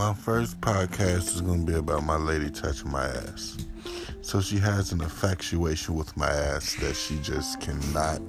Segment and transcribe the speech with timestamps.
[0.00, 3.58] my first podcast is going to be about my lady touching my ass.
[4.22, 8.22] So she has an infatuation with my ass that she just cannot.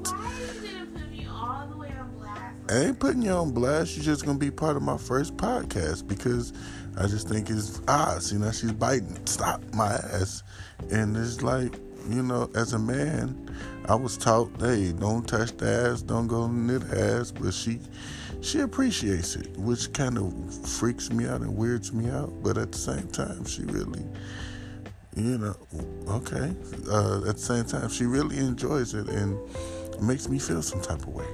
[2.70, 3.96] I ain't putting you on blast.
[3.96, 6.52] You're just gonna be part of my first podcast because
[6.98, 8.22] I just think it's odd.
[8.30, 10.44] You know, she's biting, stop my ass,
[10.90, 11.80] and it's like,
[12.10, 13.50] you know, as a man,
[13.86, 17.80] I was taught, hey, don't touch the ass, don't go near the ass, but she,
[18.42, 20.34] she appreciates it, which kind of
[20.68, 22.32] freaks me out and weirds me out.
[22.44, 24.04] But at the same time, she really,
[25.16, 25.56] you know,
[26.08, 26.54] okay.
[26.90, 29.38] Uh, at the same time, she really enjoys it and
[30.02, 31.28] makes me feel some type of way.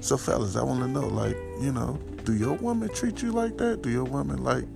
[0.00, 3.56] So, fellas, I want to know, like, you know, do your woman treat you like
[3.58, 3.82] that?
[3.82, 4.66] Do your woman like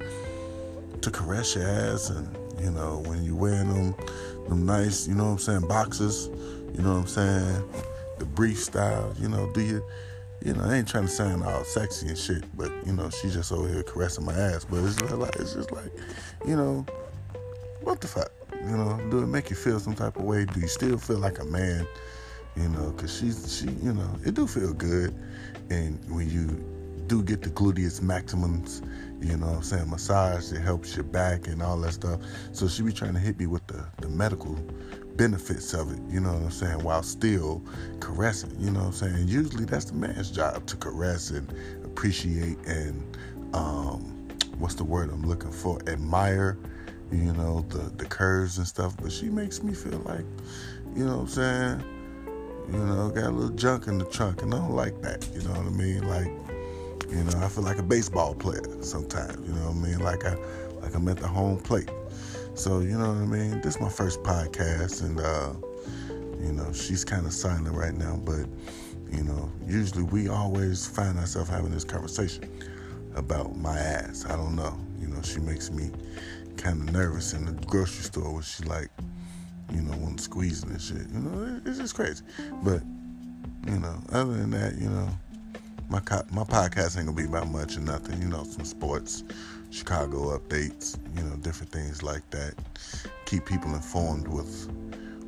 [1.03, 2.29] to caress your ass and,
[2.61, 3.95] you know, when you're wearing them,
[4.49, 6.29] them nice, you know what I'm saying, boxes,
[6.75, 7.65] you know what I'm saying,
[8.19, 9.83] the brief style, you know, do you,
[10.45, 13.31] you know, I ain't trying to sound all sexy and shit, but you know, she
[13.31, 15.93] just over here caressing my ass, but it's like, it's just like,
[16.47, 16.87] you know,
[17.83, 20.45] what the fuck, you know, do it make you feel some type of way?
[20.45, 21.87] Do you still feel like a man?
[22.57, 25.15] you know, because she's she, you know, it do feel good,
[25.71, 26.47] and when you
[27.07, 28.83] do get the gluteus maximus,
[29.21, 32.21] you know, what I'm saying massage, it helps your back and all that stuff.
[32.53, 34.59] So she be trying to hit me with the the medical
[35.21, 37.63] benefits of it, you know what I'm saying, while still
[38.01, 39.29] caressing, you know what I'm saying.
[39.29, 41.47] Usually that's the man's job to caress and
[41.85, 43.17] appreciate and
[43.53, 44.01] um,
[44.59, 46.57] what's the word I'm looking for, admire
[47.13, 50.25] you know, the, the curves and stuff, but she makes me feel like,
[50.95, 51.85] you know what I'm saying?
[52.73, 55.29] You know, got a little junk in the trunk, and I don't like that.
[55.35, 56.07] You know what I mean?
[56.07, 56.31] Like,
[57.11, 59.47] you know, I feel like a baseball player sometimes.
[59.47, 59.99] You know what I mean?
[59.99, 60.37] Like I,
[60.81, 61.91] like I'm at the home plate.
[62.55, 63.61] So you know what I mean?
[63.61, 65.53] This is my first podcast, and uh,
[66.45, 68.47] you know, she's kind of silent right now, but
[69.11, 72.51] you know, usually we always find ourselves having this conversation
[73.15, 74.25] about my ass.
[74.27, 74.79] I don't know.
[75.01, 75.91] You know, she makes me
[76.57, 78.91] kind of nervous in the grocery store when she like
[79.73, 81.09] you know, when squeezing and shit.
[81.13, 82.25] You know, it's just crazy.
[82.63, 82.83] But,
[83.67, 85.09] you know, other than that, you know,
[85.91, 88.21] my co- my podcast ain't gonna be about much or nothing.
[88.23, 89.25] You know, some sports,
[89.71, 92.55] Chicago updates, you know, different things like that.
[93.27, 94.71] Keep people informed with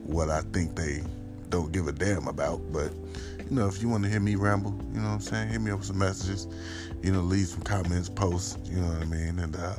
[0.04, 1.02] what I think they
[1.50, 2.60] don't give a damn about.
[2.72, 2.92] But,
[3.38, 5.60] you know, if you want to hear me ramble, you know what I'm saying, hit
[5.60, 6.48] me up with some messages.
[7.02, 9.38] You know, leave some comments, posts, you know what I mean?
[9.38, 9.74] And, uh,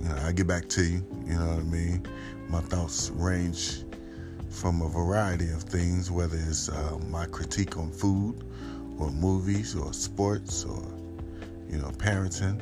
[0.00, 2.06] you know, I get back to you, you know what I mean?
[2.50, 3.84] my thoughts range
[4.50, 8.44] from a variety of things, whether it's uh, my critique on food,
[9.00, 10.82] or movies, or sports, or
[11.68, 12.60] you know, parenting.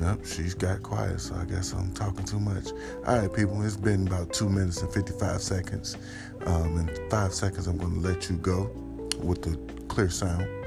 [0.00, 2.68] Yep, she's got quiet, so I guess I'm talking too much.
[3.06, 5.96] All right, people, it's been about two minutes and 55 seconds.
[6.46, 8.70] Um, in five seconds, I'm going to let you go
[9.22, 10.63] with the clear sound.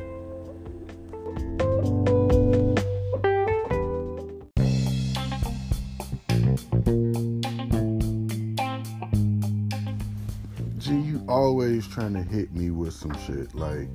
[11.47, 13.55] Always trying to hit me with some shit.
[13.55, 13.87] Like,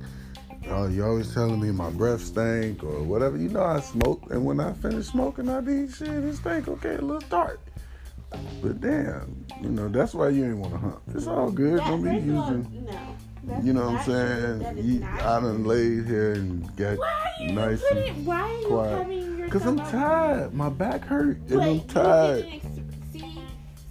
[0.67, 3.37] uh, you always telling me my breath stink or whatever.
[3.37, 6.07] You know I smoke, and when I finish smoking, I be shit.
[6.07, 6.67] It stink.
[6.67, 7.59] Okay, a little dark.
[8.63, 10.99] But damn, you know that's why you ain't want to hunt.
[11.13, 11.79] It's all good.
[11.79, 12.87] That, Don't be using.
[13.43, 13.61] no.
[13.61, 14.77] you know what I'm saying?
[14.83, 16.97] You, I done laid here and got
[17.39, 19.51] nice putting, and why are you quiet.
[19.51, 20.55] Cause I'm tired.
[20.55, 22.45] My back hurt and I'm tired.
[23.11, 23.39] see,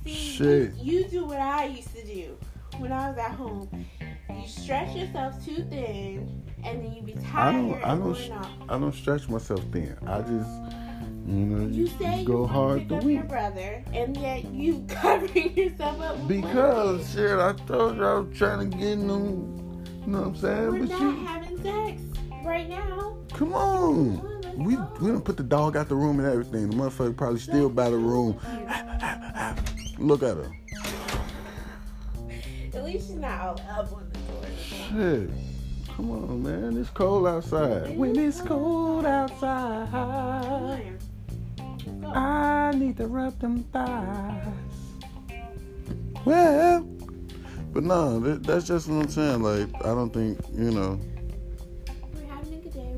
[0.03, 0.75] see, Shit.
[0.75, 2.37] You, you do what I used to do
[2.79, 3.87] when I was at home.
[4.31, 7.35] You stretch yourself too thin, and then you be tired.
[7.35, 7.85] I don't.
[7.85, 8.71] I don't.
[8.71, 9.97] I don't stretch myself thin.
[10.07, 10.51] I just.
[11.25, 13.19] You know, you, you say you go hard the week.
[13.19, 16.29] Your brother, and yet you covering yourself up.
[16.29, 19.85] because shit, I told you I was trying to get them.
[20.05, 20.73] You know what I'm saying?
[20.73, 22.03] We're but not you, having sex
[22.45, 23.17] right now.
[23.35, 24.19] Come on.
[24.19, 26.71] on we we don't put the dog out the room and everything.
[26.71, 28.39] The motherfucker probably still by the room.
[29.99, 30.53] Look at her.
[32.75, 34.45] At least she's not all up on the door.
[34.59, 35.31] Shit.
[35.95, 36.79] Come on, man.
[36.79, 37.97] It's cold outside.
[37.99, 40.99] When it's cold outside,
[42.07, 44.47] I need to rub them thighs.
[46.25, 46.81] Well,
[47.73, 49.43] but no, that, that's just what I'm saying.
[49.43, 50.99] Like, I don't think, you know.
[52.15, 52.97] We're having a good day.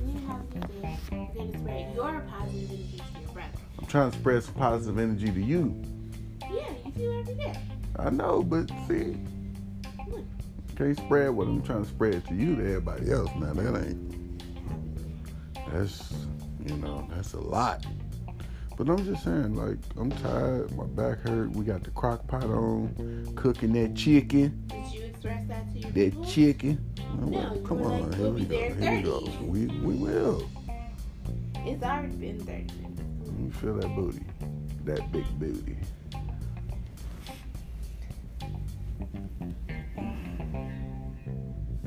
[0.00, 0.98] We're having a good day.
[1.10, 3.58] You're going to spread your positive energy to your brother.
[3.78, 5.82] I'm trying to spread some positive energy to you.
[6.42, 7.54] Yeah, you do every day.
[7.98, 9.16] I know, but see,
[10.76, 13.30] can't spread what I'm trying to spread to you to everybody else.
[13.36, 14.42] Now that ain't.
[15.72, 16.12] That's
[16.64, 17.84] you know that's a lot.
[18.76, 20.70] But I'm just saying, like, I'm tired.
[20.76, 21.50] My back hurt.
[21.52, 24.62] We got the crock pot on, cooking that chicken.
[24.66, 26.24] Did you express that to your That people?
[26.26, 26.94] chicken.
[27.18, 28.58] No, come on, like, here we go.
[28.74, 29.20] Here we go.
[29.40, 30.46] We we will.
[31.64, 33.30] It's already been 30 minutes.
[33.30, 34.24] Me feel that booty.
[34.84, 35.76] That big booty.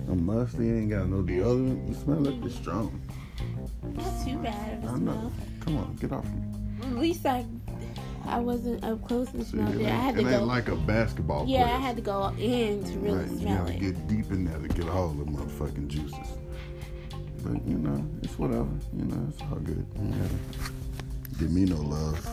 [0.08, 1.88] A musty ain't got no deodorant.
[1.88, 3.02] You smell like it's strong.
[3.84, 4.86] Not too bad.
[4.86, 5.32] I know.
[5.60, 6.42] Come on, get off me.
[6.82, 7.46] At least I
[8.26, 9.86] I wasn't up close and smelled it.
[9.86, 11.46] I had to go like a basketball.
[11.48, 11.74] Yeah, place.
[11.74, 13.80] I had to go in to really right, smell you it.
[13.80, 16.38] Get deep in there to get all the motherfucking juices.
[17.44, 18.70] But you know, it's whatever.
[18.96, 19.86] You know, it's all good.
[19.96, 20.14] Yeah.
[21.40, 22.28] Give me no love.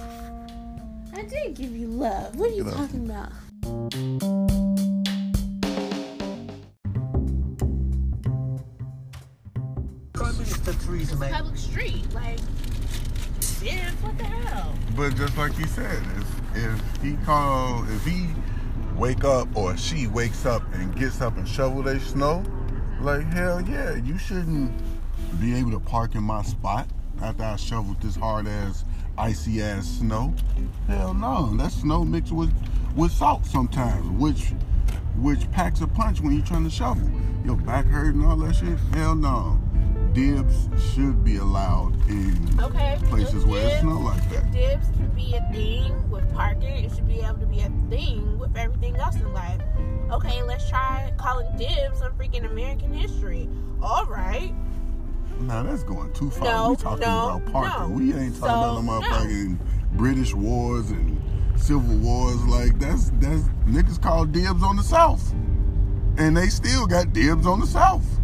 [1.14, 2.37] I did give you love.
[2.37, 4.55] What are you get talking about?
[11.76, 12.38] Street, like
[14.00, 14.75] what the hell?
[14.96, 18.28] But just like you said, if if he call, if he
[18.94, 22.43] wake up or she wakes up and gets up and shovel their snow,
[23.00, 24.73] like hell yeah, you shouldn't
[25.38, 26.88] be able to park in my spot
[27.20, 28.84] after I shoveled this hard ass,
[29.19, 30.34] icy ass snow.
[30.87, 32.55] Hell no, that snow mixed with
[32.94, 34.52] with salt sometimes, which
[35.19, 37.11] which packs a punch when you're trying to shovel.
[37.44, 38.78] Your back hurt and all that shit.
[38.94, 39.61] Hell no
[40.16, 44.50] dibs should be allowed in okay, places where it's not like that.
[44.50, 46.86] Dibs can be a thing with parking.
[46.86, 49.60] It should be able to be a thing with everything else in life.
[50.10, 53.46] Okay, let's try calling dibs on freaking American history.
[53.82, 54.54] All right.
[55.40, 56.44] Now that's going too far.
[56.44, 57.90] No, we talking no, about parking.
[57.90, 57.98] No.
[57.98, 59.58] We ain't talking so, about no motherfucking.
[59.92, 61.20] British wars and
[61.56, 62.42] civil wars.
[62.46, 65.30] Like that's that's niggas call dibs on the South,
[66.16, 68.15] and they still got dibs on the South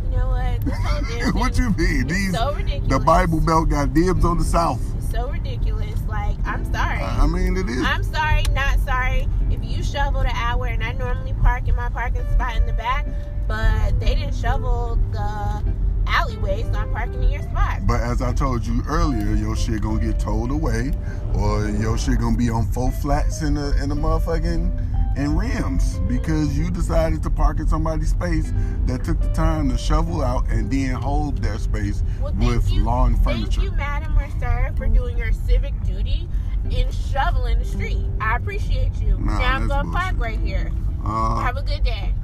[1.32, 1.58] what?
[1.58, 2.06] you mean?
[2.06, 2.88] These so ridiculous.
[2.88, 4.80] The Bible Belt got dibs on the South.
[5.10, 6.00] So ridiculous.
[6.08, 6.98] Like I'm sorry.
[6.98, 7.82] I mean it is.
[7.82, 9.28] I'm sorry, not sorry.
[9.50, 12.72] If you shoveled an hour and I normally park in my parking spot in the
[12.72, 13.06] back,
[13.46, 15.72] but they didn't shovel the
[16.06, 17.86] alleyway, so I'm parking in your spot.
[17.86, 20.92] But as I told you earlier, your shit gonna get towed away,
[21.34, 24.81] or your shit gonna be on four flats in the in the motherfucking
[25.16, 28.52] and rims because you decided to park in somebody's space
[28.86, 32.84] that took the time to shovel out and then hold their space well, with you,
[32.84, 33.60] lawn furniture.
[33.60, 36.28] Thank you, madam or sir, for doing your civic duty
[36.70, 38.04] in shoveling the street.
[38.20, 39.18] I appreciate you.
[39.18, 40.72] Nah, now I'm gonna park right here.
[41.04, 42.14] Uh, Have a good day.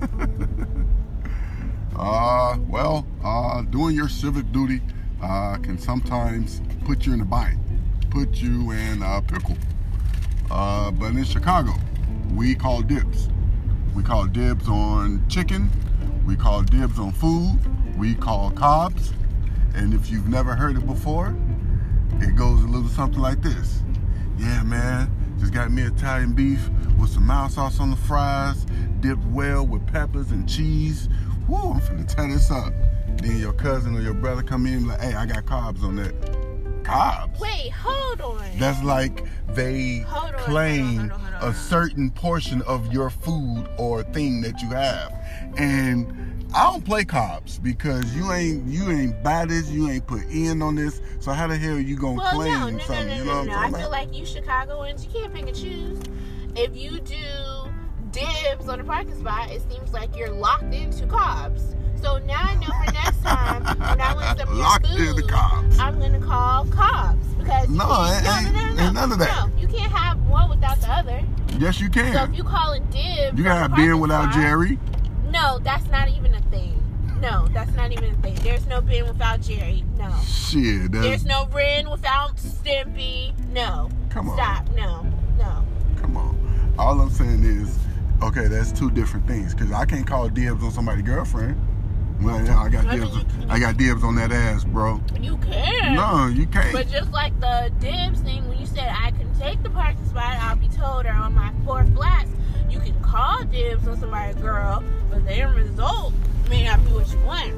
[1.96, 4.80] uh, well, uh, doing your civic duty
[5.22, 7.60] uh, can sometimes put you in a bind,
[8.10, 9.56] put you in a pickle.
[10.50, 11.72] Uh, but in Chicago,
[12.34, 13.28] we call dibs.
[13.94, 15.70] We call dibs on chicken.
[16.26, 17.58] We call dibs on food.
[17.96, 19.12] We call cobs.
[19.74, 21.36] And if you've never heard it before,
[22.20, 23.82] it goes a little something like this.
[24.38, 28.66] Yeah, man, just got me Italian beef with some mild sauce on the fries,
[29.00, 31.08] dipped well with peppers and cheese.
[31.48, 32.72] Woo, I'm finna tear this up.
[33.22, 36.35] Then your cousin or your brother come in like, hey, I got cobs on that.
[36.86, 37.40] Cobs?
[37.40, 38.58] Wait, hold on.
[38.58, 43.68] That's like they hold claim hold on, hold on, a certain portion of your food
[43.76, 45.12] or thing that you have.
[45.56, 50.22] And I don't play cobs because you ain't you ain't buy this, you ain't put
[50.26, 51.00] in on this.
[51.18, 53.08] So how the hell are you gonna well, claim no, no, something?
[53.08, 53.58] No, no, you know no, no.
[53.58, 55.98] I feel like you Chicagoans, you can't pick and choose.
[56.54, 57.16] If you do
[58.12, 61.74] dibs on a parking spot, it seems like you're locked into cobs.
[62.02, 65.22] So now I know for next time when I want some Locked food, in the
[65.22, 65.78] cobs.
[65.78, 69.48] I'm gonna call cobs because no, ain't, no, no, no, no, none of that.
[69.48, 71.22] No, you can't have one without the other.
[71.58, 72.12] Yes, you can.
[72.12, 74.78] So if you call it dibs, you can have Ben without spot, Jerry.
[75.30, 76.82] No, that's not even a thing.
[77.20, 78.34] No, that's not even a thing.
[78.36, 79.84] There's no Ben without Jerry.
[79.96, 80.14] No.
[80.24, 80.92] Shit.
[80.92, 83.32] There's no Ren without Stimpy.
[83.50, 83.88] No.
[84.10, 84.36] Come on.
[84.36, 84.70] Stop.
[84.74, 85.02] No.
[85.38, 85.64] No.
[85.96, 86.74] Come on.
[86.78, 87.78] All I'm saying is,
[88.22, 89.54] okay, that's two different things.
[89.54, 91.58] Because I can't call dibs on somebody's girlfriend.
[92.20, 93.14] Well, yeah, I got I dibs.
[93.14, 95.00] Mean, I got dibs on that ass, bro.
[95.20, 95.94] You can.
[95.94, 96.72] No, you can't.
[96.72, 100.36] But just like the dibs thing, when you said I can take the parking spot,
[100.40, 102.30] I'll be told, or on my four flats,
[102.70, 106.14] you can call dibs on somebody's girl, but the end result
[106.48, 107.52] may not be what you want.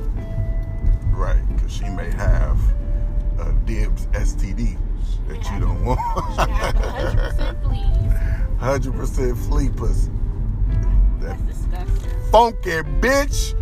[1.13, 2.59] Right, because uh, she may have
[3.39, 4.77] a dibs STD
[5.29, 6.01] that you don't want.
[6.37, 8.09] 100% fleas.
[8.61, 10.11] 100% flea pussy.
[11.21, 12.11] That's disgusting.
[12.31, 13.55] Funky bitch.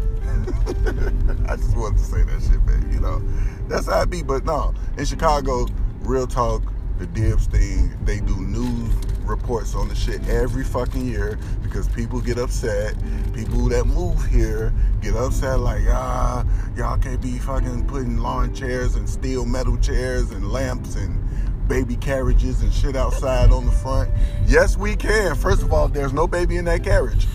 [1.48, 2.90] I just wanted to say that shit, man.
[2.92, 3.22] You know,
[3.68, 4.22] that's how it be.
[4.22, 5.66] But no, in Chicago,
[6.00, 6.62] real talk,
[6.98, 12.20] the dibs thing, they do news reports on the shit every fucking year because people
[12.20, 12.94] get upset.
[13.34, 14.72] People that move here
[15.02, 16.44] get upset like, ah,
[16.76, 21.22] y'all can't be fucking putting lawn chairs and steel metal chairs and lamps and
[21.68, 24.10] baby carriages and shit outside on the front.
[24.46, 25.34] Yes, we can.
[25.34, 27.26] First of all, there's no baby in that carriage.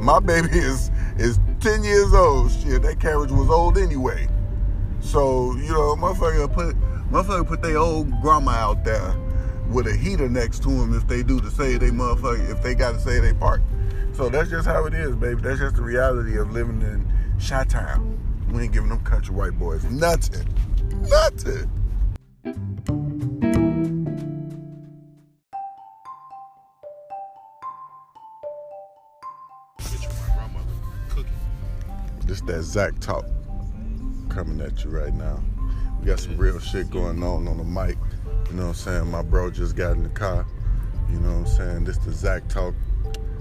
[0.00, 2.50] My baby is is 10 years old.
[2.50, 4.26] Shit, that carriage was old anyway.
[5.00, 6.76] So you know, motherfucker put
[7.10, 9.14] motherfucker put their old grandma out there
[9.70, 12.74] with a heater next to them if they do to say they motherfucker if they
[12.74, 13.62] got to say they park.
[14.12, 15.40] So that's just how it is, baby.
[15.40, 18.18] That's just the reality of living in Chi Town.
[18.50, 20.46] We ain't giving them country white boys nothing,
[21.08, 21.70] nothing.
[32.32, 33.26] This that Zach talk
[34.30, 35.38] coming at you right now.
[36.00, 37.98] We got some real shit going on on the mic.
[38.48, 39.10] You know what I'm saying?
[39.10, 40.46] My bro just got in the car.
[41.10, 41.84] You know what I'm saying?
[41.84, 42.74] This the Zach talk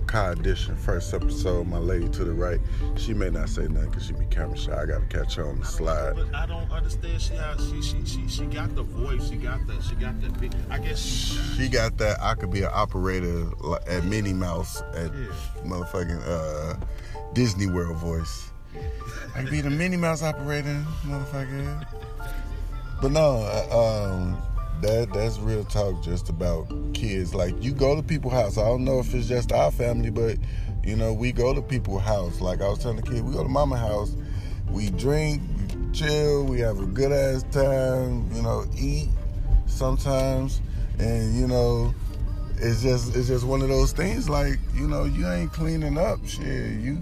[0.07, 1.67] car edition, first episode.
[1.67, 2.59] My lady to the right,
[2.97, 4.73] she may not say nothing because she be camera shy.
[4.73, 6.17] I gotta catch her on the slide.
[6.17, 7.21] But I don't understand.
[7.21, 9.29] She has, she she she she got the voice.
[9.29, 9.81] She got that.
[9.83, 10.53] She got that big.
[10.69, 11.37] I guess she.
[11.55, 12.21] She got that.
[12.21, 13.51] I could be an operator
[13.87, 15.27] at Minnie Mouse at Yeah.
[15.63, 16.75] motherfucking uh,
[17.31, 18.50] Disney World voice.
[19.35, 21.85] I could be the Minnie Mouse operator, motherfucker.
[23.01, 24.41] But no, uh, um,
[24.81, 26.03] that that's real talk.
[26.03, 27.33] Just about kids.
[27.33, 28.57] Like you go to people's house.
[28.57, 30.37] I don't know if it's just our family, but
[30.83, 32.41] you know we go to people's house.
[32.41, 34.15] Like I was telling the kid, we go to mama house.
[34.69, 38.31] We drink, we chill, we have a good ass time.
[38.33, 39.09] You know, eat
[39.65, 40.61] sometimes,
[40.99, 41.93] and you know,
[42.57, 44.29] it's just it's just one of those things.
[44.29, 46.79] Like you know, you ain't cleaning up shit.
[46.79, 46.99] You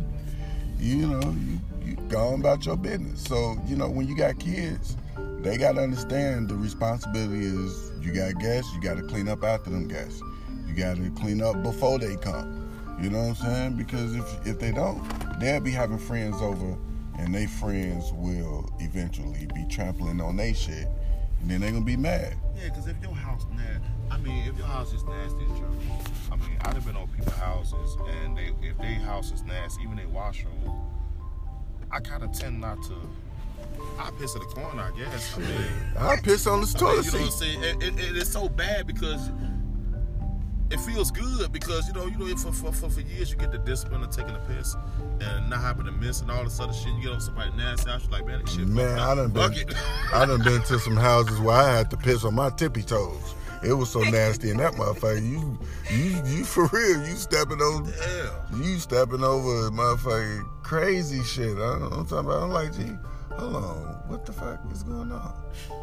[0.80, 3.24] you know you you going about your business.
[3.24, 4.96] So you know when you got kids,
[5.42, 9.44] they got to understand the responsibility is you got guests, you got to clean up
[9.44, 10.22] after them guests.
[10.68, 12.70] You got to clean up before they come.
[13.02, 13.74] You know what I'm saying?
[13.74, 15.02] Because if if they don't,
[15.40, 16.78] they'll be having friends over,
[17.18, 20.88] and they friends will eventually be trampling on their shit,
[21.42, 22.36] and then they gonna be mad.
[22.58, 25.76] Yeah, because if your house nasty, I mean, if your house is nasty as trouble.
[26.32, 29.96] I mean, I've been on people's houses, and they if their house is nasty, even
[29.98, 30.54] their washroom,
[31.92, 32.96] I kind of tend not to.
[33.98, 35.36] I piss in the corner, I guess.
[35.38, 35.50] I mean,
[36.00, 37.60] I piss on the I mean, toilet you know what I'm seat.
[37.62, 37.64] saying?
[37.64, 39.30] It, it, it- it's so bad because
[40.72, 43.52] it feels good because you know, you know, for, for, for, for years you get
[43.52, 44.76] the discipline of taking a piss
[45.20, 46.94] and not having to miss and all this other shit.
[46.94, 48.68] You get on somebody nasty out, you're like, man, this shit.
[48.68, 49.54] Man, I done been.
[50.14, 53.34] I done been to some houses where I had to piss on my tippy toes.
[53.64, 55.22] It was so nasty in that motherfucker.
[55.22, 55.60] You,
[55.92, 57.06] you, you for real?
[57.06, 57.92] You stepping over?
[57.92, 58.58] Yeah.
[58.58, 61.58] You stepping over motherfucking crazy shit.
[61.58, 62.44] I don't know what I'm talking about.
[62.44, 62.96] I'm like, gee,
[63.36, 65.34] hold on, what the fuck is going on?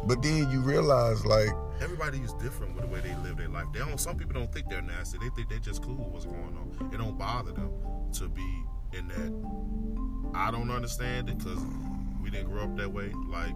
[0.05, 1.49] But then you realize, like,
[1.81, 3.65] Everybody is different with the way they live their life.
[3.71, 3.99] They don't.
[3.99, 5.19] Some people don't think they're nasty.
[5.19, 5.95] They think they're just cool.
[5.95, 6.89] with What's going on?
[6.91, 7.71] It don't bother them
[8.13, 10.33] to be in that.
[10.33, 11.59] I don't understand it because
[12.21, 13.11] we didn't grow up that way.
[13.29, 13.53] Like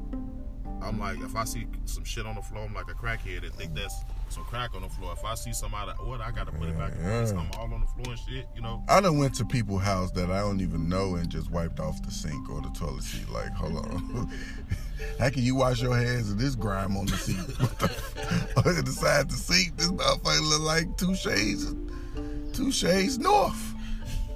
[0.81, 3.53] I'm like, if I see some shit on the floor, I'm like a crackhead and
[3.53, 5.13] think that's some crack on the floor.
[5.13, 7.31] If I see somebody, what I gotta put it back in place.
[7.31, 8.47] I'm all on the floor and shit.
[8.55, 8.83] You know.
[8.87, 12.01] I done went to people's house that I don't even know and just wiped off
[12.01, 13.29] the sink or the toilet seat.
[13.29, 14.31] Like, hold on.
[15.19, 17.37] How can you wash your hands and this grime on the seat?
[18.63, 21.73] The, the side of the seat, this motherfucker look like two shades,
[22.53, 23.73] two shades north.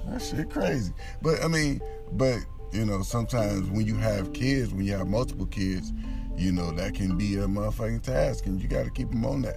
[0.08, 0.92] That shit crazy.
[1.22, 1.80] But I mean,
[2.12, 2.40] but
[2.72, 5.92] you know, sometimes when you have kids, when you have multiple kids,
[6.36, 9.42] you know that can be a motherfucking task, and you got to keep them on
[9.42, 9.56] that.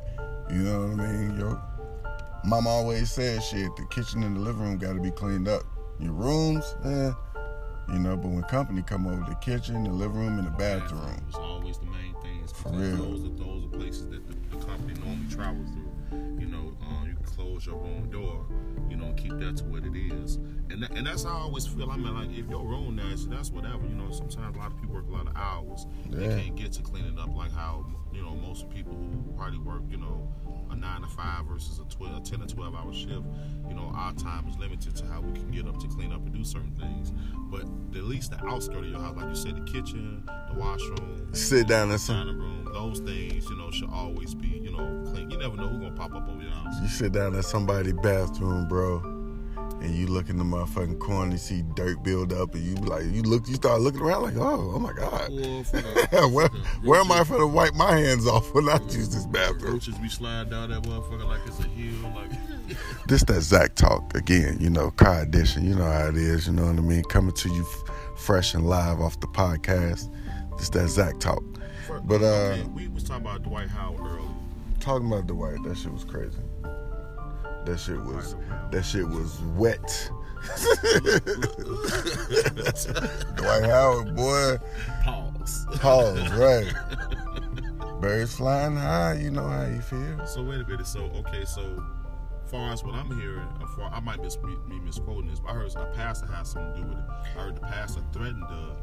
[0.50, 1.40] You know what I mean?
[1.40, 1.60] Yo,
[2.46, 5.64] mom always says shit, the kitchen and the living room gotta be cleaned up.
[6.00, 7.12] Your rooms, eh,
[7.92, 11.24] you know, but when company come over, the kitchen, the living room, and the bathroom.
[11.28, 12.52] It's always the main things.
[12.52, 12.98] For because real.
[12.98, 15.70] Those are those are places that the, the company normally travels
[17.30, 18.46] close your room door.
[18.90, 20.36] You know, keep that to what it is.
[20.70, 21.90] And that, and that's how I always feel.
[21.90, 23.84] I mean, like if your room nasty, that's whatever.
[23.84, 25.86] You know, sometimes a lot of people work a lot of hours.
[26.10, 29.60] They can't get to clean it up like how you know most people who probably
[29.60, 29.82] work.
[29.90, 30.28] You know.
[30.72, 33.26] A nine to five versus a twelve, a ten to twelve hour shift.
[33.68, 36.24] You know, our time is limited to how we can get up to clean up
[36.24, 37.12] and do certain things.
[37.50, 37.62] But
[37.98, 41.68] at least the outskirts of your house, like you said, the kitchen, the washroom, Sit
[41.68, 45.32] down in the dining room, those things, you know, should always be, you know, clean.
[45.32, 46.76] You never know who's gonna pop up over your house.
[46.84, 49.00] you sit down in somebody's bathroom, bro,
[49.82, 52.82] and you look in the motherfucking corner, you see dirt build up, and you be
[52.82, 55.30] like, you look, you start looking around like, oh, oh my god,
[56.34, 56.50] where,
[56.84, 59.74] where am I for to wipe my hands off when I use this bathroom?
[59.74, 62.32] Roaches be sliding down that motherfucker like it's a hill, like.
[63.08, 65.66] This that Zach talk again, you know, car edition.
[65.68, 66.46] You know how it is.
[66.46, 67.02] You know what I mean.
[67.06, 70.08] Coming to you f- fresh and live off the podcast.
[70.60, 71.44] This that Zach talk.
[72.04, 74.30] But, uh, we was talking about Dwight Howard earlier.
[74.80, 76.38] Talking about Dwight, that shit was crazy.
[77.66, 78.36] That shit was
[78.72, 80.10] that shit was wet.
[83.36, 84.58] Dwight Howard, boy,
[85.04, 85.66] Pause.
[85.80, 86.74] pause, right?
[88.02, 90.26] Birds flying high, you know how you feel.
[90.26, 90.88] So wait a minute.
[90.88, 91.84] So okay, so
[92.50, 95.56] far as what I'm hearing, uh, far, I might mis- be misquoting this, but I
[95.56, 97.04] heard a pastor had something to do with it.
[97.10, 98.76] I heard the pastor threatened the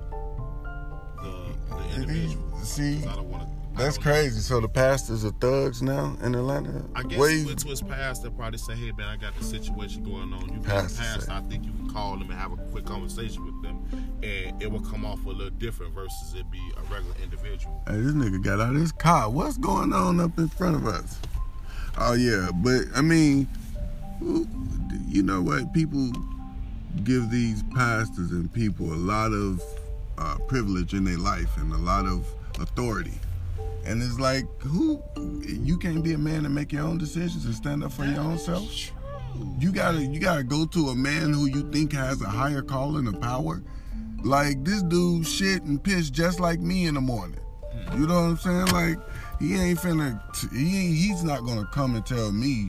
[1.22, 1.34] the,
[1.74, 2.58] the individual.
[2.62, 3.48] See, I don't want to.
[3.76, 4.40] That's crazy.
[4.40, 6.84] So the pastors are thugs now in Atlanta.
[6.94, 9.36] I guess Where he you- went to his pastor, probably say, "Hey man, I got
[9.38, 10.48] the situation going on.
[10.52, 11.30] You got pastor.
[11.30, 13.78] I think you can call them and have a quick conversation with them,
[14.22, 17.96] and it will come off a little different versus it be a regular individual." Hey,
[18.00, 19.30] this nigga got out of his car.
[19.30, 21.18] What's going on up in front of us?
[21.98, 23.46] Oh yeah, but I mean,
[25.08, 25.72] you know what?
[25.72, 26.10] People
[27.04, 29.62] give these pastors and people a lot of
[30.18, 32.26] uh, privilege in their life and a lot of
[32.58, 33.12] authority.
[33.86, 35.02] And it's like, who?
[35.46, 38.20] You can't be a man and make your own decisions and stand up for your
[38.20, 38.90] own self.
[39.58, 43.06] You gotta, you gotta go to a man who you think has a higher calling
[43.06, 43.62] of power.
[44.24, 47.38] Like this dude shit and piss just like me in the morning.
[47.92, 48.66] You know what I'm saying?
[48.66, 48.98] Like
[49.38, 50.20] he ain't finna.
[50.52, 52.68] He ain't, he's not gonna come and tell me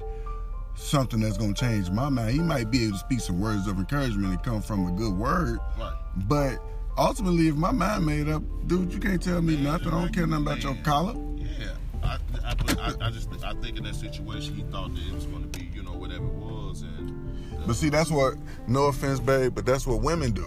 [0.76, 2.32] something that's gonna change my mind.
[2.32, 5.14] He might be able to speak some words of encouragement and come from a good
[5.14, 5.94] word, Right.
[6.28, 6.60] but
[6.98, 9.88] ultimately, if my mind made up, dude, you can't tell me nothing.
[9.88, 11.16] I don't care nothing about your collar.
[11.38, 15.14] Yeah, I, I, I, I just, I think in that situation, he thought that it
[15.14, 17.12] was going to be, you know, whatever it was, and
[17.54, 18.36] uh, But see, that's what.
[18.68, 20.46] No offense, babe, but that's what women do.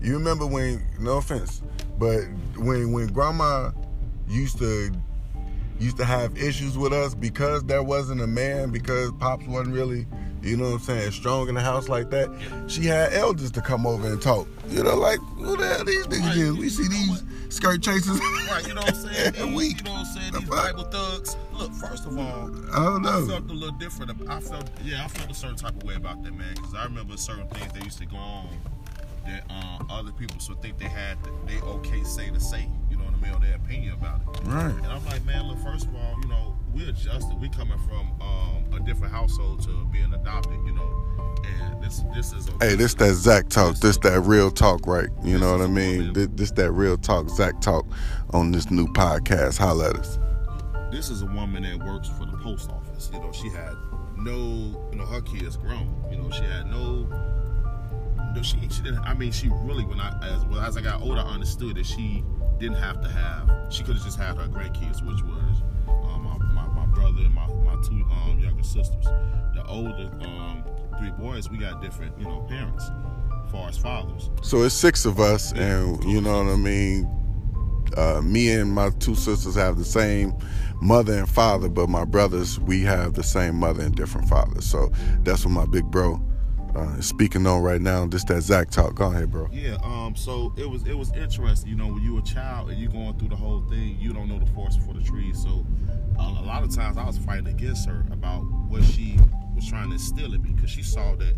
[0.00, 0.82] You remember when?
[1.00, 1.62] No offense,
[1.98, 2.20] but
[2.56, 3.70] when when grandma
[4.28, 4.92] used to
[5.80, 10.06] used to have issues with us because there wasn't a man, because pops wasn't really,
[10.44, 12.30] you know what I'm saying, strong in the house like that.
[12.68, 14.46] She had elders to come over and talk.
[14.68, 16.52] You know, like who the hell these niggas is?
[16.52, 18.18] We see these skirt chasers.
[18.50, 19.32] right, you know what I'm saying?
[19.34, 19.78] These- week.
[19.78, 20.32] You know what I'm saying?
[20.32, 20.48] These?
[20.48, 21.36] Bible thugs.
[21.52, 23.26] Look, first of all, I don't I know.
[23.26, 24.10] felt a little different.
[24.28, 26.84] I felt, yeah, I felt a certain type of way about that man because I
[26.84, 28.48] remember certain things that used to go on
[29.26, 33.04] that uh, other people would think they had they okay say to say, you know
[33.04, 34.44] what I mean, or their opinion about it.
[34.46, 34.64] Right.
[34.74, 37.40] And I'm like, man, look, first of all, you know, we're adjusted.
[37.40, 42.32] We coming from um, a different household to being adopted, you know, and this this
[42.32, 42.70] is okay.
[42.70, 43.78] Hey, this that Zach talk.
[43.78, 45.08] This that real talk, right?
[45.22, 46.12] You know what I mean?
[46.12, 47.86] This, this that real talk, Zach talk
[48.30, 49.58] on this new podcast.
[49.58, 50.18] Holla at us.
[50.90, 53.10] this is a woman that works for the post office.
[53.12, 53.74] You know, she had
[54.16, 56.04] no, you know, her kids grown.
[56.10, 57.06] You know, she had no,
[58.34, 59.00] no, she she didn't.
[59.00, 61.86] I mean, she really when I as well as I got older, I understood that
[61.86, 62.24] she
[62.58, 63.72] didn't have to have.
[63.72, 65.62] She could have just had her grandkids, which was
[67.04, 69.04] brother and my my two um, younger sisters.
[69.54, 70.64] The older um,
[70.98, 72.84] three boys, we got different, you know, parents,
[73.44, 74.30] as far as fathers.
[74.42, 77.10] So it's six of us, and you know what I mean.
[77.96, 80.34] Uh, me and my two sisters have the same
[80.80, 84.64] mother and father, but my brothers we have the same mother and different fathers.
[84.64, 84.90] So
[85.20, 86.20] that's what my big bro
[86.74, 88.06] uh, speaking on right now.
[88.06, 88.94] just that Zach talk.
[88.94, 89.48] Go ahead, bro.
[89.52, 92.78] Yeah, um, so it was it was interesting, you know, when you a child and
[92.78, 95.42] you going through the whole thing, you don't know the forest for the trees.
[95.42, 95.64] So
[96.18, 99.16] a lot of times I was fighting against her about what she
[99.54, 101.34] was trying to instill in me because she saw that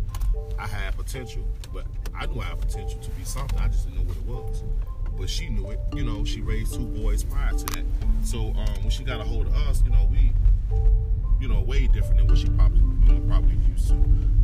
[0.59, 3.57] I had potential, but I knew I had potential to be something.
[3.59, 4.63] I just didn't know what it was.
[5.17, 5.79] But she knew it.
[5.95, 7.85] You know, she raised two boys prior to that.
[8.23, 10.31] So um, when she got a hold of us, you know, we
[11.39, 14.03] you know, way different than what she probably, you know, probably used to.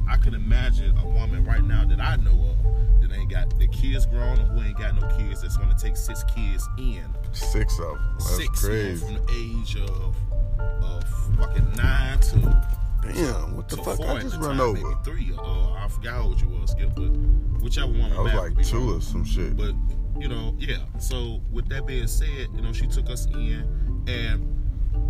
[0.09, 3.67] I could imagine a woman right now that I know of that ain't got the
[3.67, 7.03] kids grown or who ain't got no kids that's gonna take six kids in.
[7.31, 8.15] Six of them.
[8.19, 9.05] That's six crazy.
[9.05, 10.15] from the age of
[10.83, 11.03] of
[11.37, 12.63] fucking nine to
[13.03, 13.99] Damn, what the to fuck?
[13.99, 14.95] I just run time, over.
[15.03, 15.33] three.
[15.37, 17.09] Uh, I forgot how old you was, Skip, but
[17.61, 18.13] whichever one.
[18.13, 19.57] I was like two or some shit.
[19.57, 19.73] But
[20.17, 20.77] you know, yeah.
[20.99, 24.62] So with that being said, you know, she took us in, and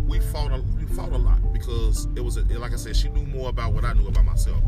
[0.06, 0.52] we fought.
[0.52, 3.48] A, we fought a lot because it was, a, like I said, she knew more
[3.50, 4.62] about what I knew about myself,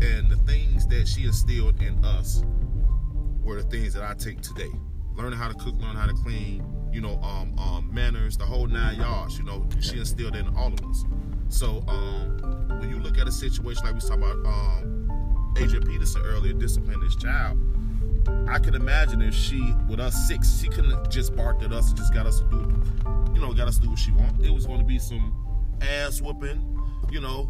[0.00, 2.42] and the things that she instilled in us
[3.42, 4.70] were the things that I take today.
[5.14, 8.66] Learning how to cook, learning how to clean, you know, um, um, manners, the whole
[8.66, 9.38] nine yards.
[9.38, 11.04] You know, she instilled in all of us.
[11.48, 16.22] So um, when you look at a situation like we talked about um, Adrian Peterson
[16.24, 17.58] earlier, disciplining his child.
[18.48, 21.88] I could imagine if she, with us six, she couldn't have just barked at us
[21.88, 22.82] and just got us to do,
[23.38, 24.44] you know, got us to do what she want.
[24.44, 25.32] It was going to be some
[25.80, 26.60] ass whooping,
[27.10, 27.48] you know.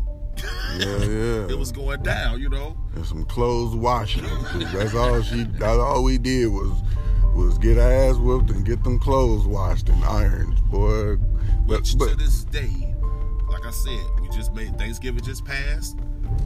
[0.79, 1.49] Yeah, yeah.
[1.49, 2.77] it was going down, you know.
[2.95, 4.25] and some clothes washing.
[4.73, 5.45] that's all she.
[5.45, 6.73] That's all we did was
[7.35, 11.17] was get our ass whooped and get them clothes washed and ironed, boy.
[11.67, 12.95] But, Which to but this day,
[13.51, 15.99] like I said, we just made Thanksgiving just passed,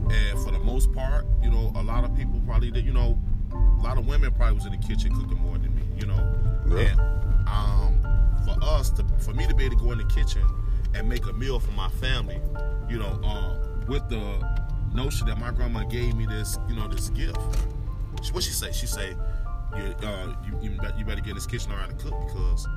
[0.09, 2.85] and for the most part, you know, a lot of people probably did.
[2.85, 3.19] You know,
[3.51, 5.83] a lot of women probably was in the kitchen cooking more than me.
[5.99, 6.35] You know,
[6.69, 6.89] Yeah.
[6.93, 6.99] and
[7.47, 10.43] um, for us to, for me to be able to go in the kitchen
[10.95, 12.39] and make a meal for my family,
[12.89, 14.21] you know, um, with the
[14.93, 17.37] notion that my grandma gave me this, you know, this gift.
[18.31, 18.71] What she say?
[18.71, 19.15] She say,
[19.75, 22.67] you, uh, you, you, bet- you better get in this kitchen around to cook because,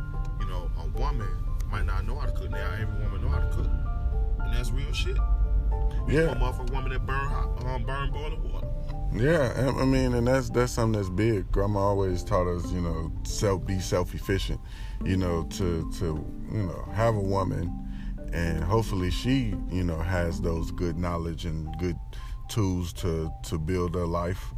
[0.41, 1.29] you know, a woman
[1.71, 2.51] might not know how to cook.
[2.51, 3.71] Now every woman know how to cook,
[4.41, 5.17] and that's real shit.
[6.09, 8.66] yeah, Come off a woman that burn hot, um, burn boiling water.
[9.15, 11.51] Yeah, I mean, and that's that's something that's big.
[11.51, 14.61] Grandma always taught us, you know, self be self efficient,
[15.05, 16.05] you know, to to
[16.53, 17.73] you know have a woman,
[18.33, 21.97] and hopefully she, you know, has those good knowledge and good
[22.49, 24.53] tools to to build her life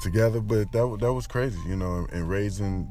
[0.00, 0.40] together.
[0.40, 2.90] But that that was crazy, you know, and raising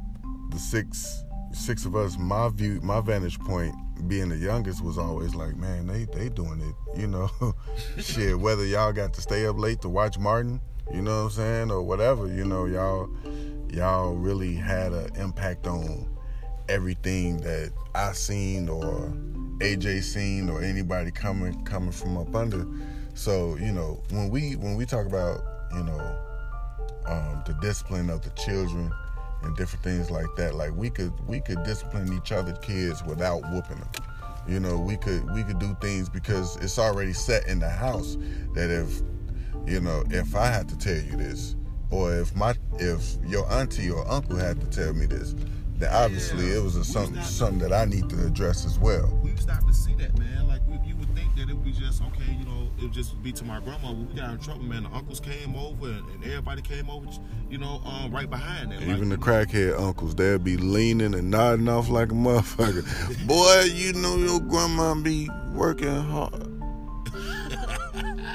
[0.51, 2.17] the six six of us.
[2.19, 3.73] My view, my vantage point,
[4.07, 7.29] being the youngest, was always like, man, they they doing it, you know,
[7.97, 8.39] shit.
[8.39, 10.61] Whether y'all got to stay up late to watch Martin,
[10.93, 13.09] you know what I'm saying, or whatever, you know, y'all
[13.69, 16.07] y'all really had an impact on
[16.69, 19.13] everything that I seen or
[19.59, 22.65] AJ seen or anybody coming coming from up under.
[23.13, 25.41] So you know when we when we talk about
[25.73, 26.17] you know
[27.07, 28.91] um, the discipline of the children
[29.43, 33.41] and different things like that, like we could we could discipline each other kids without
[33.51, 33.89] whooping them.
[34.47, 38.17] You know we could we could do things because it's already set in the house
[38.53, 39.01] that if
[39.67, 41.55] you know if I had to tell you this
[41.91, 45.35] or if my if your auntie or uncle had to tell me this,
[45.77, 46.57] then obviously Yeah.
[46.57, 49.07] it was a something not- something that I need to address as well.
[49.23, 50.47] we started to see that, man.
[50.47, 52.24] Like we, you would think that it would be just okay,
[52.77, 53.91] it would just be to my grandma.
[53.91, 57.07] When we got in trouble, man, the uncles came over and, and everybody came over,
[57.49, 58.81] you know, um, right behind that.
[58.81, 63.27] Even the like, crackhead uncles, they'd be leaning and nodding off like a motherfucker.
[63.27, 66.51] Boy, you know your grandma be working hard.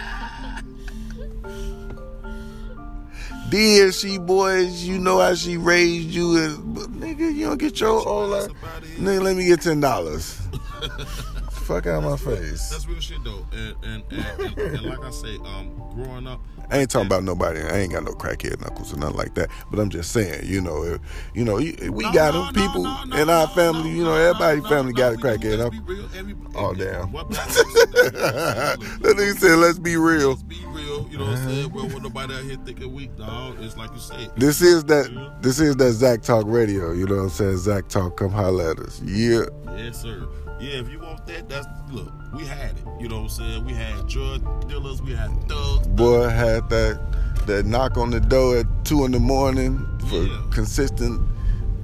[3.51, 4.85] Did she, boys?
[4.85, 8.47] You know how she raised you, and but nigga, you don't get your old That's
[8.47, 8.63] life.
[8.63, 8.91] about it.
[8.99, 10.40] Nigga, let me get ten dollars.
[11.51, 12.71] Fuck out my face.
[12.71, 16.41] That's real shit though, and and, and, and, and like I say, um, growing up,
[16.71, 17.61] I ain't talking about nobody.
[17.61, 19.51] I ain't got no crackhead knuckles or nothing like that.
[19.71, 21.01] But I'm just saying, you know, if,
[21.35, 23.91] you know, we No, got them no, people no, in our family.
[23.91, 25.71] you know, no, everybody family got a crackhead knuckle.
[25.71, 27.13] be real, every- Oh, damn.
[27.13, 28.79] that
[29.17, 31.09] nigga said, "Let's be real." Let's be real.
[31.11, 31.73] You know what I'm saying?
[31.73, 34.33] Well, when nobody out here thinking weak, dog, it's like you said.
[34.37, 35.39] This is that.
[35.43, 36.93] This is that Zach Talk Radio.
[36.93, 37.59] You know what I'm saying?
[37.59, 39.01] Zach Talk, come holler at us.
[39.03, 39.45] Yeah.
[39.77, 40.27] Yes, sir.
[40.61, 42.13] Yeah, if you want that, that's look.
[42.35, 42.85] We had it.
[43.01, 43.65] You know what I'm saying?
[43.65, 45.01] We had drug dealers.
[45.03, 45.87] We had thugs.
[45.89, 47.01] Boy had that
[47.47, 50.43] that knock on the door at two in the morning for Yeah.
[50.53, 51.21] consistent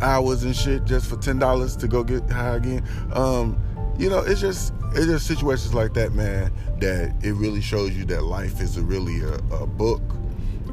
[0.03, 2.85] hours and shit just for ten dollars to go get high again.
[3.15, 3.57] Um,
[3.99, 8.05] you know, it's just it's just situations like that, man, that it really shows you
[8.07, 10.03] that life is a really a, a book.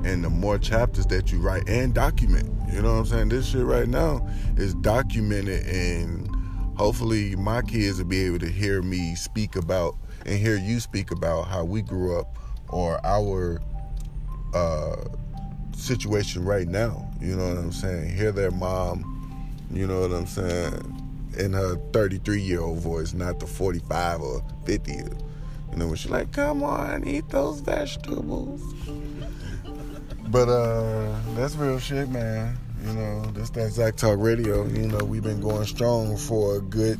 [0.03, 3.29] And the more chapters that you write and document, you know what I'm saying?
[3.29, 6.27] This shit right now is documented and
[6.75, 11.11] hopefully my kids will be able to hear me speak about and hear you speak
[11.11, 12.37] about how we grew up
[12.69, 13.61] or our
[14.53, 14.95] uh,
[15.75, 17.09] situation right now.
[17.21, 18.15] You know what I'm saying?
[18.15, 23.39] Hear their mom, you know what I'm saying, in her 33 year old voice, not
[23.39, 24.91] the 45 or 50.
[24.93, 24.99] You
[25.75, 28.61] know, when she's like, come on, eat those vegetables.
[30.33, 32.57] But uh, that's real shit, man.
[32.83, 34.65] You know, this that Zach Talk Radio.
[34.67, 36.99] You know, we've been going strong for a good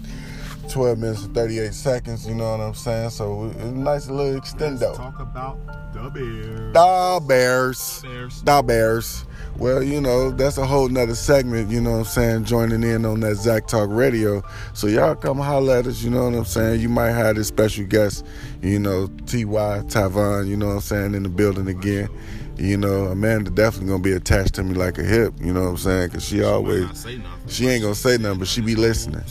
[0.70, 2.28] 12 minutes and 38 seconds.
[2.28, 3.10] You know what I'm saying?
[3.10, 4.96] So it's a nice little Let's extendo.
[4.96, 5.58] talk about
[5.94, 6.74] the Bears.
[6.74, 8.02] Da Bears.
[8.02, 8.42] Bears.
[8.42, 9.26] Da Bears.
[9.58, 13.06] Well, you know, that's a whole nother segment, you know what I'm saying, joining in
[13.06, 14.42] on that Zach Talk Radio.
[14.74, 16.82] So y'all come holler at us, you know what I'm saying?
[16.82, 18.26] You might have this special guest,
[18.64, 19.84] you know, T.Y.
[19.86, 22.10] Tavon, you know what I'm saying, in the building again.
[22.58, 25.70] You know, Amanda definitely gonna be attached to me like a hip, you know what
[25.70, 26.10] I'm saying?
[26.12, 27.06] Cause she Might always,
[27.48, 29.24] she ain't gonna say nothing, but she be listening.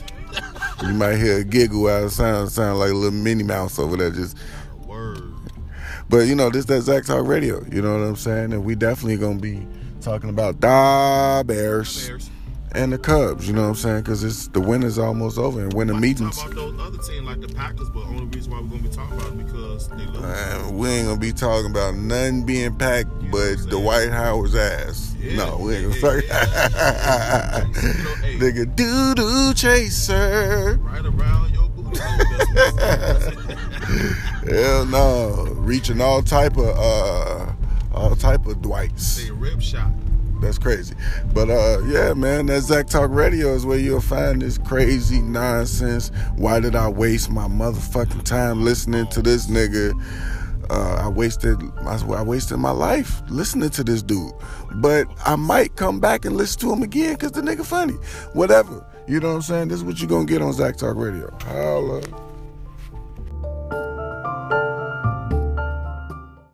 [0.83, 3.97] You might hear a giggle out, of sound sound like a little Minnie Mouse over
[3.97, 4.37] there, just
[4.87, 5.23] Word.
[6.09, 7.65] but you know, this that Zach Talk Radio.
[7.71, 8.53] You know what I'm saying?
[8.53, 9.65] And we definitely gonna be
[10.01, 12.31] talking about the Bears Bears.
[12.75, 13.47] and the Cubs.
[13.47, 14.01] You know what I'm saying?
[14.03, 16.37] Because it's the winter's almost over and winter meetings.
[16.39, 18.89] Talk about those other teams like the Packers, but only reason why we're gonna be
[18.89, 23.57] talking about it because Man, we ain't gonna be talking about none being packed but
[23.59, 25.15] the Dwight Howard's ass.
[25.19, 26.25] Yeah, no, we ain't gonna talk.
[26.29, 27.59] yeah, yeah.
[27.59, 28.39] You know, hey.
[28.39, 30.79] Nigga, doo doo chaser.
[30.83, 31.99] right around your booty.
[34.49, 37.53] Hell no, reaching all type of uh,
[37.95, 39.05] all type of Dwights.
[39.07, 39.91] Say rib shot.
[40.43, 40.95] That's crazy.
[41.33, 46.11] But uh yeah, man, that Zach Talk Radio is where you'll find this crazy nonsense.
[46.37, 49.93] Why did I waste my motherfucking time listening to this nigga?
[50.69, 54.33] Uh, I wasted I, I wasted my life listening to this dude.
[54.75, 57.95] But I might come back and listen to him again because the nigga funny.
[58.33, 58.85] Whatever.
[59.07, 59.69] You know what I'm saying?
[59.69, 61.31] This is what you're gonna get on Zach Talk Radio.
[61.43, 62.32] Holla.